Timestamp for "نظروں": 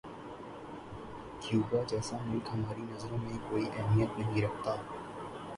2.81-3.17